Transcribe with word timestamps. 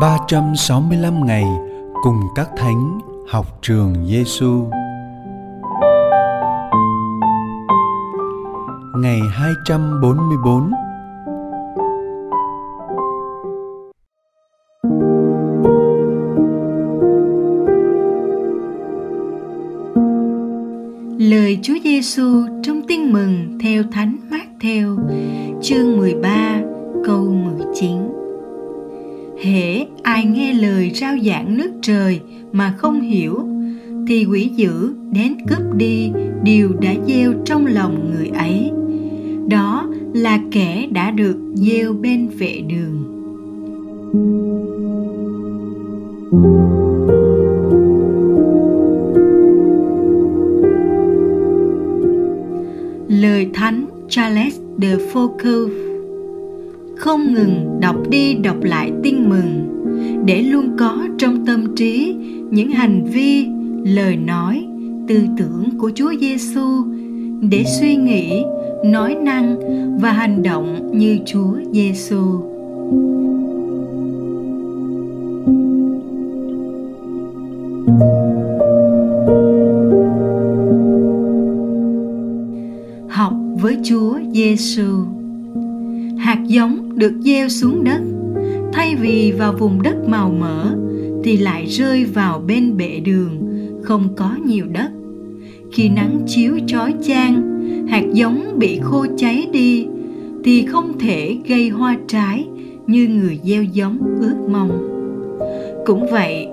365 0.00 1.26
ngày 1.26 1.44
cùng 2.02 2.20
các 2.34 2.48
thánh 2.56 2.98
học 3.28 3.46
trường 3.62 3.94
Giêsu. 4.06 4.70
Ngày 8.96 9.20
244 9.32 10.70
Lời 21.18 21.58
Chúa 21.62 21.74
Giêsu 21.84 22.46
trong 22.62 22.82
Tin 22.88 23.12
mừng 23.12 23.58
theo 23.62 23.82
Thánh 23.92 24.15
mà 32.52 32.74
không 32.78 33.00
hiểu, 33.00 33.48
thì 34.08 34.24
quỷ 34.24 34.50
dữ 34.56 34.94
đến 35.12 35.34
cướp 35.48 35.74
đi 35.76 36.10
điều 36.42 36.72
đã 36.80 36.94
gieo 37.06 37.32
trong 37.44 37.66
lòng 37.66 38.10
người 38.10 38.28
ấy. 38.28 38.70
Đó 39.48 39.88
là 40.14 40.40
kẻ 40.50 40.88
đã 40.92 41.10
được 41.10 41.36
gieo 41.54 41.92
bên 41.92 42.28
vệ 42.38 42.60
đường. 42.68 43.02
Lời 53.08 53.50
thánh 53.54 53.86
Charles 54.08 54.60
de 54.78 54.96
Foucault 54.96 55.70
không 56.96 57.34
ngừng 57.34 57.80
đọc 57.80 57.96
đi 58.10 58.34
đọc 58.34 58.56
lại 58.62 58.92
tin 59.02 59.28
mừng 59.28 59.55
để 60.26 60.42
luôn 60.42 60.76
có 60.78 61.08
trong 61.18 61.46
tâm 61.46 61.76
trí 61.76 62.16
những 62.50 62.70
hành 62.70 63.04
vi, 63.04 63.46
lời 63.84 64.16
nói, 64.16 64.66
tư 65.08 65.20
tưởng 65.38 65.78
của 65.78 65.90
Chúa 65.94 66.12
Giêsu 66.20 66.84
để 67.40 67.64
suy 67.80 67.96
nghĩ, 67.96 68.42
nói 68.84 69.16
năng 69.22 69.56
và 70.00 70.12
hành 70.12 70.42
động 70.42 70.90
như 70.98 71.18
Chúa 71.26 71.54
Giêsu. 71.72 72.22
Học 83.08 83.34
với 83.60 83.78
Chúa 83.84 84.18
Giêsu 84.32 85.04
hạt 86.18 86.38
giống 86.46 86.98
được 86.98 87.12
gieo 87.24 87.48
xuống 87.48 87.84
đất 87.84 88.00
thay 88.76 88.94
vì 88.94 89.32
vào 89.38 89.52
vùng 89.52 89.82
đất 89.82 90.08
màu 90.08 90.30
mỡ 90.30 90.74
thì 91.24 91.36
lại 91.36 91.66
rơi 91.66 92.04
vào 92.04 92.42
bên 92.46 92.76
bệ 92.76 93.00
đường 93.00 93.30
không 93.82 94.08
có 94.16 94.36
nhiều 94.46 94.66
đất. 94.66 94.90
Khi 95.72 95.88
nắng 95.88 96.20
chiếu 96.26 96.58
chói 96.66 96.94
chang 97.02 97.42
hạt 97.88 98.04
giống 98.12 98.58
bị 98.58 98.78
khô 98.82 99.06
cháy 99.16 99.48
đi 99.52 99.86
thì 100.44 100.66
không 100.66 100.98
thể 100.98 101.36
gây 101.48 101.68
hoa 101.68 101.96
trái 102.08 102.46
như 102.86 103.08
người 103.08 103.40
gieo 103.44 103.62
giống 103.62 103.98
ước 104.20 104.36
mong. 104.50 104.70
Cũng 105.86 106.06
vậy 106.10 106.48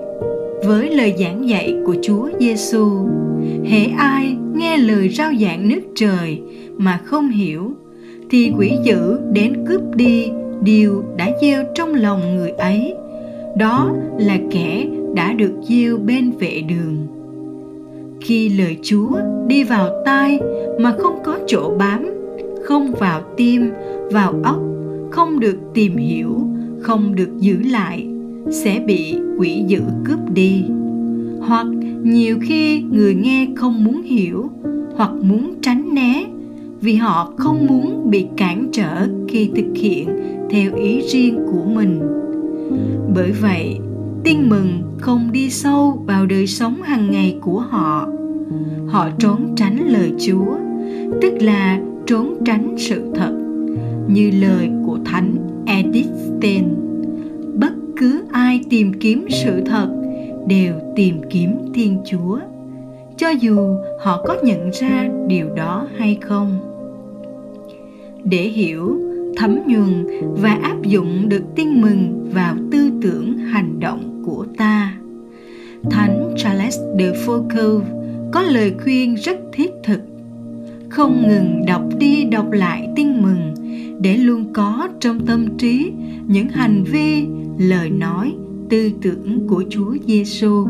với 0.66 0.90
lời 0.90 1.14
giảng 1.18 1.48
dạy 1.48 1.74
của 1.86 1.96
Chúa 2.02 2.30
Giêsu, 2.40 3.08
hễ 3.64 3.84
ai 3.84 4.36
nghe 4.54 4.76
lời 4.76 5.08
rao 5.08 5.32
giảng 5.40 5.68
nước 5.68 5.82
trời 5.94 6.40
mà 6.76 7.00
không 7.04 7.28
hiểu 7.28 7.72
thì 8.30 8.52
quỷ 8.58 8.72
dữ 8.84 9.18
đến 9.32 9.64
cướp 9.66 9.80
đi 9.94 10.30
điều 10.62 11.04
đã 11.16 11.30
gieo 11.42 11.64
trong 11.74 11.94
lòng 11.94 12.36
người 12.36 12.50
ấy. 12.50 12.94
Đó 13.56 13.92
là 14.18 14.38
kẻ 14.50 14.86
đã 15.14 15.32
được 15.32 15.52
gieo 15.68 15.96
bên 15.96 16.30
vệ 16.30 16.62
đường. 16.68 16.96
Khi 18.20 18.48
lời 18.48 18.78
chúa 18.82 19.10
đi 19.46 19.64
vào 19.64 19.90
tai 20.04 20.40
mà 20.80 20.94
không 20.98 21.18
có 21.24 21.38
chỗ 21.46 21.74
bám, 21.78 22.10
không 22.64 22.92
vào 22.92 23.20
tim, 23.36 23.70
vào 24.12 24.34
óc, 24.44 24.62
không 25.10 25.40
được 25.40 25.58
tìm 25.74 25.96
hiểu, 25.96 26.40
không 26.80 27.14
được 27.14 27.38
giữ 27.38 27.56
lại, 27.70 28.08
sẽ 28.50 28.82
bị 28.86 29.16
quỷ 29.38 29.64
dữ 29.66 29.80
cướp 30.04 30.18
đi. 30.34 30.64
Hoặc 31.40 31.66
nhiều 32.02 32.38
khi 32.42 32.82
người 32.82 33.14
nghe 33.14 33.46
không 33.56 33.84
muốn 33.84 34.02
hiểu, 34.02 34.50
hoặc 34.96 35.10
muốn 35.22 35.54
tránh 35.62 35.94
né 35.94 36.24
vì 36.84 36.94
họ 36.94 37.32
không 37.36 37.66
muốn 37.66 38.10
bị 38.10 38.26
cản 38.36 38.68
trở 38.72 39.08
khi 39.28 39.50
thực 39.56 39.66
hiện 39.74 40.08
theo 40.50 40.74
ý 40.76 41.00
riêng 41.00 41.38
của 41.52 41.64
mình. 41.64 42.00
Bởi 43.14 43.32
vậy, 43.32 43.78
tin 44.24 44.48
mừng 44.48 44.82
không 44.98 45.32
đi 45.32 45.50
sâu 45.50 46.02
vào 46.06 46.26
đời 46.26 46.46
sống 46.46 46.82
hàng 46.82 47.10
ngày 47.10 47.38
của 47.40 47.60
họ. 47.60 48.08
Họ 48.86 49.08
trốn 49.18 49.54
tránh 49.56 49.88
lời 49.88 50.12
chúa, 50.18 50.56
tức 51.22 51.34
là 51.40 51.80
trốn 52.06 52.34
tránh 52.44 52.74
sự 52.78 53.02
thật, 53.14 53.32
như 54.08 54.30
lời 54.40 54.70
của 54.86 54.98
thánh 55.04 55.36
edith 55.66 56.10
stein. 56.38 56.64
Bất 57.54 57.72
cứ 57.96 58.22
ai 58.32 58.60
tìm 58.70 58.92
kiếm 59.00 59.26
sự 59.30 59.60
thật 59.66 59.88
đều 60.48 60.74
tìm 60.96 61.20
kiếm 61.30 61.50
thiên 61.74 61.98
chúa, 62.04 62.38
cho 63.16 63.28
dù 63.28 63.76
họ 64.00 64.22
có 64.26 64.36
nhận 64.42 64.70
ra 64.70 65.08
điều 65.28 65.54
đó 65.54 65.86
hay 65.96 66.18
không 66.20 66.73
để 68.24 68.42
hiểu, 68.42 69.00
thấm 69.36 69.58
nhuần 69.66 70.06
và 70.42 70.58
áp 70.62 70.82
dụng 70.82 71.28
được 71.28 71.42
tin 71.56 71.80
mừng 71.80 72.30
vào 72.34 72.56
tư 72.70 72.90
tưởng, 73.02 73.38
hành 73.38 73.80
động 73.80 74.22
của 74.26 74.46
ta. 74.56 74.94
Thánh 75.90 76.34
charles 76.36 76.78
de 76.98 77.12
foucault 77.26 77.82
có 78.32 78.42
lời 78.42 78.74
khuyên 78.82 79.14
rất 79.14 79.38
thiết 79.52 79.70
thực. 79.84 80.00
Không 80.88 81.28
ngừng 81.28 81.66
đọc 81.66 81.82
đi 81.98 82.24
đọc 82.24 82.50
lại 82.50 82.88
tin 82.96 83.22
mừng 83.22 83.54
để 84.00 84.16
luôn 84.16 84.52
có 84.52 84.88
trong 85.00 85.26
tâm 85.26 85.58
trí 85.58 85.92
những 86.26 86.48
hành 86.48 86.84
vi, 86.84 87.26
lời 87.58 87.90
nói, 87.90 88.34
tư 88.68 88.90
tưởng 89.02 89.46
của 89.48 89.64
chúa 89.70 89.96
giêsu 90.06 90.66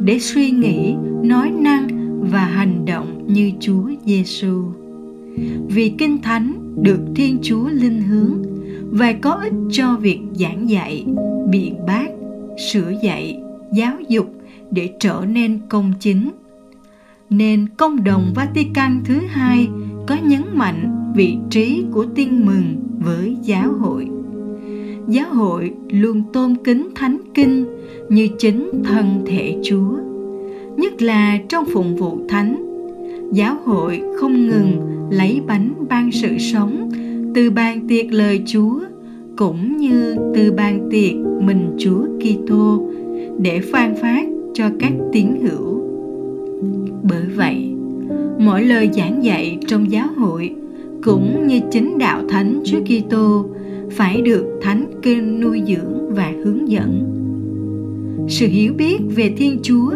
để 0.00 0.18
suy 0.18 0.50
nghĩ, 0.50 0.94
nói 1.22 1.50
năng 1.50 1.88
và 2.30 2.44
hành 2.44 2.84
động 2.84 3.24
như 3.26 3.50
chúa 3.60 3.90
giêsu 4.06 4.64
vì 5.68 5.92
kinh 5.98 6.22
thánh 6.22 6.63
được 6.82 7.00
Thiên 7.14 7.38
Chúa 7.42 7.68
linh 7.68 8.02
hướng 8.02 8.42
và 8.90 9.12
có 9.12 9.30
ích 9.30 9.52
cho 9.70 9.96
việc 9.96 10.20
giảng 10.32 10.70
dạy, 10.70 11.06
biện 11.50 11.76
bác, 11.86 12.06
sửa 12.72 12.92
dạy, 13.02 13.40
giáo 13.72 13.96
dục 14.08 14.34
để 14.70 14.90
trở 15.00 15.24
nên 15.28 15.58
công 15.68 15.92
chính. 16.00 16.30
Nên 17.30 17.66
công 17.76 18.04
đồng 18.04 18.32
Vatican 18.34 19.00
thứ 19.04 19.20
hai 19.28 19.68
có 20.06 20.16
nhấn 20.24 20.42
mạnh 20.54 21.12
vị 21.16 21.36
trí 21.50 21.84
của 21.92 22.06
tin 22.14 22.46
mừng 22.46 22.76
với 22.98 23.36
giáo 23.42 23.72
hội. 23.72 24.08
Giáo 25.08 25.34
hội 25.34 25.72
luôn 25.90 26.22
tôn 26.32 26.56
kính 26.64 26.88
thánh 26.94 27.18
kinh 27.34 27.64
như 28.08 28.28
chính 28.38 28.70
thân 28.84 29.22
thể 29.26 29.58
Chúa, 29.64 29.96
nhất 30.76 31.02
là 31.02 31.38
trong 31.48 31.64
phụng 31.72 31.96
vụ 31.96 32.18
thánh 32.28 32.64
giáo 33.32 33.56
hội 33.64 34.02
không 34.20 34.46
ngừng 34.46 34.93
lấy 35.14 35.40
bánh 35.46 35.74
ban 35.88 36.12
sự 36.12 36.38
sống 36.38 36.90
từ 37.34 37.50
ban 37.50 37.88
tiệc 37.88 38.12
lời 38.12 38.42
Chúa 38.46 38.80
cũng 39.36 39.76
như 39.76 40.16
từ 40.34 40.52
ban 40.52 40.88
tiệc 40.90 41.14
mình 41.40 41.76
Chúa 41.78 42.04
Kitô 42.20 42.88
để 43.38 43.60
phan 43.60 43.94
phát 43.96 44.26
cho 44.54 44.64
các 44.78 44.92
tín 45.12 45.26
hữu. 45.42 45.80
Bởi 47.02 47.26
vậy, 47.36 47.74
mỗi 48.38 48.62
lời 48.62 48.90
giảng 48.92 49.24
dạy 49.24 49.58
trong 49.66 49.90
giáo 49.90 50.06
hội 50.16 50.54
cũng 51.02 51.46
như 51.46 51.60
chính 51.70 51.98
đạo 51.98 52.22
thánh 52.28 52.62
Chúa 52.64 52.80
Kitô 52.80 53.46
phải 53.90 54.22
được 54.22 54.46
thánh 54.62 54.84
kinh 55.02 55.40
nuôi 55.40 55.62
dưỡng 55.66 56.14
và 56.14 56.32
hướng 56.44 56.68
dẫn. 56.68 57.10
Sự 58.28 58.46
hiểu 58.46 58.72
biết 58.72 58.98
về 59.16 59.32
Thiên 59.36 59.58
Chúa 59.62 59.90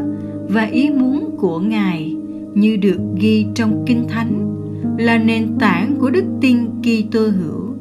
và 0.49 0.65
ý 0.65 0.91
muốn 0.91 1.31
của 1.39 1.61
Ngài 1.61 2.17
như 2.55 2.77
được 2.77 3.01
ghi 3.21 3.47
trong 3.55 3.85
Kinh 3.87 4.05
Thánh 4.09 4.48
là 4.99 5.19
nền 5.19 5.49
tảng 5.59 5.97
của 6.01 6.11
đức 6.11 6.25
tin 6.41 6.59
Kitô 6.83 7.21
hữu. 7.21 7.75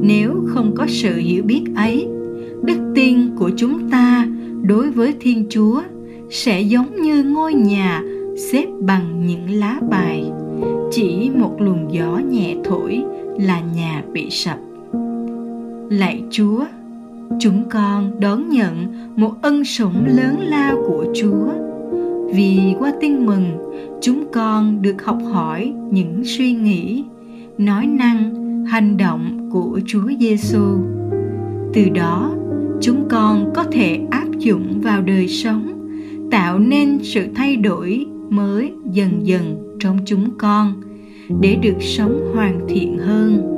Nếu 0.00 0.30
không 0.46 0.74
có 0.74 0.86
sự 0.88 1.16
hiểu 1.16 1.42
biết 1.42 1.62
ấy, 1.76 2.08
đức 2.62 2.92
tin 2.94 3.36
của 3.36 3.50
chúng 3.56 3.90
ta 3.90 4.28
đối 4.62 4.90
với 4.90 5.14
Thiên 5.20 5.46
Chúa 5.48 5.82
sẽ 6.30 6.60
giống 6.60 7.02
như 7.02 7.22
ngôi 7.22 7.54
nhà 7.54 8.02
xếp 8.52 8.66
bằng 8.80 9.26
những 9.26 9.50
lá 9.50 9.80
bài. 9.90 10.24
Chỉ 10.90 11.30
một 11.34 11.60
luồng 11.60 11.92
gió 11.92 12.20
nhẹ 12.30 12.56
thổi 12.64 13.02
là 13.38 13.60
nhà 13.76 14.02
bị 14.12 14.30
sập. 14.30 14.58
Lạy 15.90 16.22
Chúa, 16.30 16.64
chúng 17.40 17.62
con 17.70 18.20
đón 18.20 18.48
nhận 18.48 18.86
một 19.16 19.32
ân 19.42 19.64
sủng 19.64 20.04
lớn 20.06 20.36
lao 20.40 20.76
của 20.88 21.04
Chúa 21.14 21.48
vì 22.32 22.74
qua 22.78 22.92
tin 23.00 23.26
mừng, 23.26 23.44
chúng 24.00 24.24
con 24.32 24.82
được 24.82 25.04
học 25.04 25.18
hỏi 25.32 25.72
những 25.90 26.22
suy 26.24 26.52
nghĩ, 26.52 27.04
nói 27.58 27.86
năng, 27.86 28.34
hành 28.64 28.96
động 28.96 29.50
của 29.52 29.80
Chúa 29.86 30.10
Giêsu 30.20 30.78
từ 31.74 31.88
đó, 31.88 32.34
chúng 32.80 33.08
con 33.08 33.52
có 33.54 33.64
thể 33.72 34.00
áp 34.10 34.38
dụng 34.38 34.80
vào 34.80 35.02
đời 35.02 35.28
sống, 35.28 35.88
tạo 36.30 36.58
nên 36.58 36.98
sự 37.02 37.26
thay 37.34 37.56
đổi 37.56 38.06
mới 38.30 38.72
dần 38.92 39.26
dần 39.26 39.76
trong 39.78 39.98
chúng 40.04 40.30
con 40.38 40.72
để 41.40 41.56
được 41.62 41.76
sống 41.80 42.30
hoàn 42.34 42.60
thiện 42.68 42.98
hơn. 42.98 43.50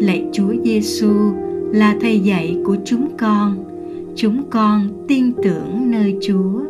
Lạy 0.00 0.24
chúa 0.32 0.54
giêsu 0.64 1.12
là 1.72 1.96
thầy 2.00 2.20
dạy 2.20 2.56
của 2.64 2.76
chúng 2.84 3.08
con. 3.18 3.64
Chúng 4.16 4.42
con 4.50 5.04
tin 5.08 5.32
tưởng 5.42 5.90
nơi 5.90 6.16
chúa 6.22 6.60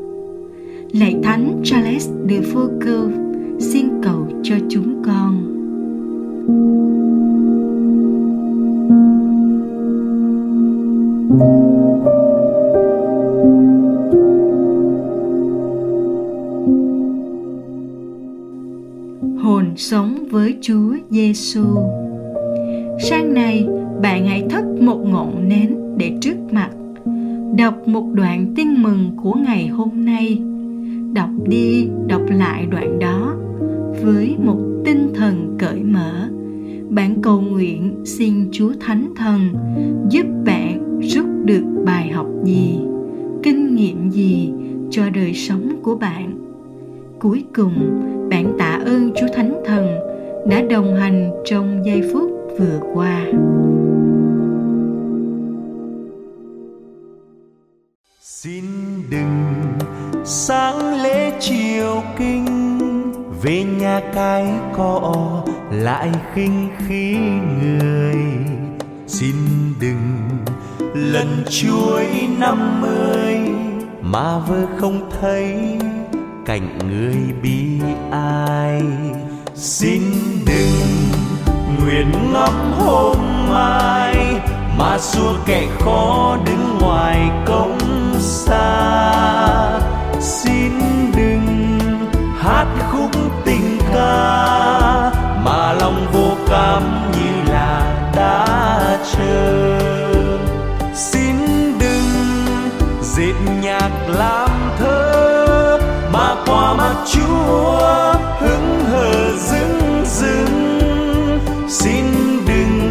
lạy 0.92 1.16
thánh 1.22 1.60
charles 1.64 2.08
de 2.28 2.40
foucault 2.40 3.10
xin 3.60 3.86
cầu 4.02 4.28
cho 4.42 4.54
chúng 4.68 5.02
con 5.06 5.52
hồn 19.38 19.66
sống 19.76 20.24
với 20.30 20.56
Chúa 20.60 20.94
Giêsu. 21.10 21.64
Sáng 23.00 23.34
nay, 23.34 23.66
bạn 24.02 24.26
hãy 24.26 24.44
thắp 24.50 24.64
một 24.80 24.98
ngọn 25.04 25.48
nến 25.48 25.76
để 25.96 26.12
trước 26.20 26.36
mặt. 26.52 26.70
Đọc 27.56 27.88
một 27.88 28.04
đoạn 28.12 28.52
tin 28.56 28.82
mừng 28.82 29.10
của 29.22 29.34
ngày 29.34 29.66
hôm 29.66 29.90
nay. 29.94 30.42
Đọc 31.12 31.31
đi, 31.47 31.88
đọc 32.06 32.23
lại 32.29 32.67
đoạn 32.70 32.99
đó 32.99 33.35
với 34.03 34.37
một 34.38 34.59
tinh 34.85 35.12
thần 35.14 35.56
cởi 35.59 35.82
mở. 35.82 36.29
Bạn 36.88 37.23
cầu 37.23 37.41
nguyện 37.41 38.03
xin 38.05 38.49
Chúa 38.53 38.73
Thánh 38.81 39.12
Thần 39.17 39.41
giúp 40.11 40.26
bạn 40.44 41.00
rút 41.00 41.26
được 41.44 41.64
bài 41.85 42.11
học 42.11 42.26
gì, 42.44 42.79
kinh 43.43 43.75
nghiệm 43.75 44.11
gì 44.11 44.53
cho 44.91 45.11
đời 45.11 45.35
sống 45.35 45.82
của 45.82 45.94
bạn. 45.94 46.38
Cuối 47.20 47.44
cùng, 47.55 48.00
bạn 48.31 48.56
tạ 48.59 48.81
ơn 48.85 49.11
Chúa 49.20 49.29
Thánh 49.35 49.62
Thần 49.64 49.87
đã 50.49 50.62
đồng 50.70 50.94
hành 50.94 51.31
trong 51.44 51.82
giây 51.85 52.03
phút 52.12 52.31
vừa 52.59 52.81
qua. 52.94 53.26
Xin 58.20 58.64
đừng 59.11 59.41
sáng 60.34 61.02
lễ 61.02 61.32
chiều 61.40 62.02
kinh, 62.19 62.46
về 63.43 63.64
nhà 63.64 64.00
cái 64.14 64.46
cọ 64.76 65.14
lại 65.70 66.11
khinh 66.34 66.69
khí 66.79 67.17
người. 67.62 68.17
Xin 69.06 69.34
đừng 69.81 70.29
lần 70.94 71.44
chuối 71.50 72.06
năm 72.38 72.81
mươi 72.81 73.37
mà 74.02 74.38
vơ 74.38 74.67
không 74.79 75.11
thấy 75.20 75.79
cạnh 76.46 76.78
người 76.88 77.17
bi 77.43 77.81
ai. 78.11 78.82
Xin 79.55 80.02
đừng 80.46 81.12
nguyện 81.81 82.12
ngắm 82.32 82.73
hôm 82.78 83.17
mai 83.50 84.17
mà 84.78 84.99
xua 84.99 85.35
kẻ 85.46 85.67
khó 85.81 86.37
đứng 86.46 86.78
ngoài 86.81 87.31
công 87.46 87.71
chúa 107.12 108.14
hứng 108.38 108.84
hờ 108.90 109.36
dưng 109.36 110.04
dưng 110.06 110.88
xin 111.68 112.04
đừng 112.46 112.90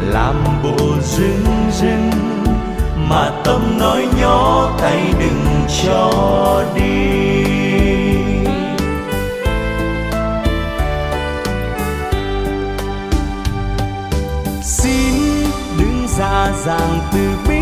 làm 0.00 0.34
bộ 0.62 0.76
dưng 1.02 1.70
dưng 1.72 2.10
mà 3.08 3.30
tâm 3.44 3.78
nói 3.78 4.06
nhỏ 4.20 4.70
tay 4.80 5.14
đừng 5.20 5.66
cho 5.84 6.64
đi. 6.74 7.44
Xin 14.62 15.14
đứng 15.78 16.06
ra 16.18 16.52
dàng 16.64 16.98
từ 17.12 17.30
bi, 17.48 17.60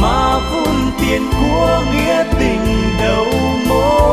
mà 0.00 0.38
vun 0.38 0.76
tiền 1.00 1.22
của 1.40 1.82
nghĩa 1.92 2.24
tình 2.38 2.64
đầu 3.00 3.53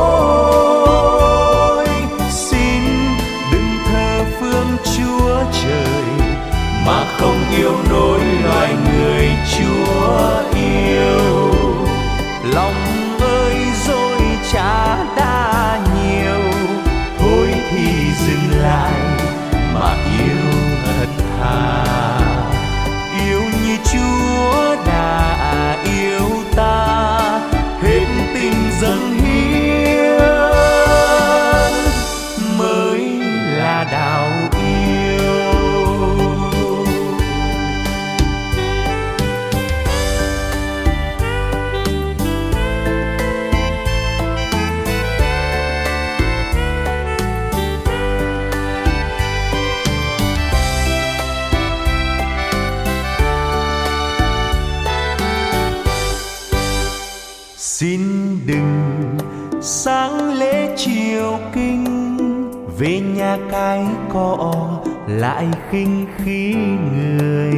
mối 0.01 1.88
xin 2.30 2.83
đừng 3.51 3.71
thờ 3.86 4.25
phương 4.39 4.71
chúa 4.95 5.36
trời 5.63 6.03
mà 6.86 7.00
không 7.18 7.39
yêu 7.57 7.75
nổi 7.89 8.19
loài 8.44 8.69
người 8.86 9.27
chúa 9.57 10.44
yêu. 10.56 11.20
Xin 57.81 58.01
đừng 58.45 59.17
sáng 59.61 60.33
lễ 60.33 60.75
chiều 60.77 61.39
kinh, 61.53 61.85
về 62.77 63.00
nhà 63.00 63.38
cái 63.51 63.85
cọ 64.13 64.53
lại 65.07 65.47
khinh 65.69 66.05
khí 66.17 66.55
người. 66.95 67.53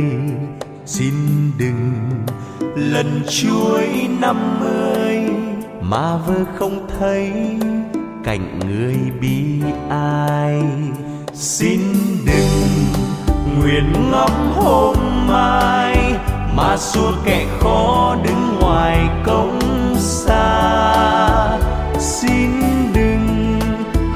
Xin 0.86 1.14
đừng 1.58 1.94
lần 2.76 3.22
chuối 3.30 3.88
năm 4.22 4.60
mươi 4.60 5.20
mà 5.82 6.18
vơ 6.18 6.36
không 6.56 6.88
thấy 7.00 7.32
cạnh 8.24 8.60
người 8.60 8.98
bi 9.22 9.62
ai. 9.90 10.64
Xin 11.34 11.80
đừng 12.26 12.70
nguyện 13.60 13.94
ngóng 14.12 14.54
hôm 14.56 14.96
mai 15.28 16.14
mà 16.56 16.78
xua 16.78 17.12
kẻ 17.26 17.46
khó 17.60 18.16
đứng 18.24 18.60
ngoài 18.60 19.10
cổng 19.26 19.73
xa. 20.04 21.60
Xin 22.00 22.52
đừng 22.94 23.60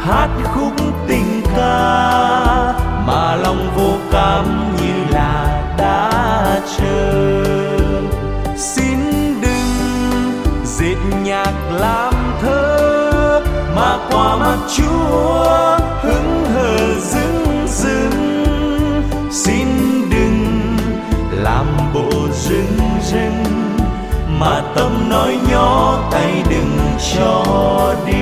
hát 0.03 0.29
khúc 0.43 0.73
tình 1.07 1.41
ca 1.55 2.73
mà 3.07 3.35
lòng 3.35 3.71
vô 3.75 3.93
cảm 4.11 4.45
như 4.77 5.13
là 5.13 5.63
đã 5.77 6.11
chờ. 6.77 7.43
Xin 8.57 8.97
đừng 9.41 10.43
dệt 10.65 10.97
nhạc 11.23 11.53
làm 11.71 12.13
thơ 12.41 13.41
mà 13.75 13.97
qua 14.11 14.35
mắt 14.35 14.57
chúa 14.77 15.77
hứng 16.01 16.45
hờ 16.53 16.77
dưng 16.99 17.67
dưng 17.67 18.43
xin 19.31 19.67
đừng 20.09 20.61
làm 21.31 21.65
bộ 21.93 22.09
dưng 22.33 22.77
dưng 23.01 23.56
mà 24.39 24.61
tâm 24.75 25.09
nói 25.09 25.37
nhỏ 25.51 25.99
tay 26.11 26.43
đừng 26.49 26.77
cho 27.15 27.95
đi. 28.05 28.13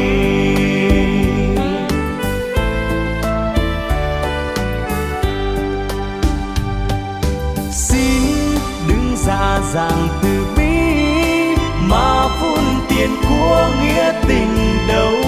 Xin 7.71 8.57
đứng 8.87 9.15
ra 9.25 9.59
dàng 9.73 10.07
từ 10.23 10.45
bi, 10.57 10.63
mà 11.89 12.27
phun 12.41 12.63
tiền 12.89 13.09
của 13.29 13.69
nghĩa 13.81 14.13
tình 14.27 14.77
đâu 14.87 15.24